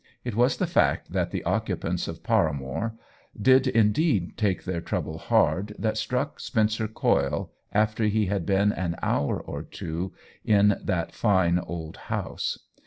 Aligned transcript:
It 0.23 0.33
was 0.33 0.57
the 0.57 0.65
fact 0.65 1.11
that 1.13 1.29
the 1.29 1.43
occupants 1.43 2.07
of 2.07 2.23
Paramore 2.23 2.95
did 3.39 3.67
indeed 3.67 4.35
take 4.35 4.63
their 4.63 4.81
trouble 4.81 5.19
hard 5.19 5.75
that 5.77 5.95
struck 5.95 6.39
Spencer 6.39 6.87
Coyle 6.87 7.51
after 7.71 8.05
he 8.05 8.25
had 8.25 8.43
been 8.43 8.71
an 8.71 8.95
hour 9.03 9.39
or 9.39 9.61
two 9.61 10.11
in 10.43 10.75
that 10.83 11.13
fine 11.13 11.59
old 11.59 11.65
l8o 11.65 11.71
OWEN 11.71 11.91
WINGRAVE 11.91 12.01
house. 12.07 12.59